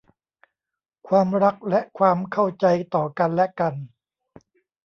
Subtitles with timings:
[1.07, 2.65] ความรักและความเข้าใจ
[2.95, 3.73] ต่อกันและกัน